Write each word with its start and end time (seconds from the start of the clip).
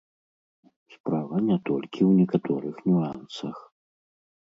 Справа 0.93 1.35
не 1.49 1.57
толькі 1.69 2.01
ў 2.09 2.21
некаторых 2.21 2.75
нюансах. 2.87 3.57